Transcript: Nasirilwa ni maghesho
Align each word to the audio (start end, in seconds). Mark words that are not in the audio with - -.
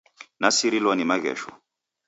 Nasirilwa 0.39 0.93
ni 0.95 1.03
maghesho 1.09 1.51